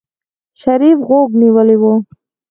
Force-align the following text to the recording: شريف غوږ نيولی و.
شريف 0.61 0.97
غوږ 1.07 1.29
نيولی 1.41 1.77
و. 1.81 1.83